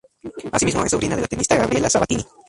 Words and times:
Asimismo, 0.51 0.83
es 0.83 0.89
sobrina 0.89 1.15
de 1.15 1.21
la 1.21 1.27
tenista 1.27 1.57
Gabriela 1.57 1.87
Sabatini. 1.87 2.25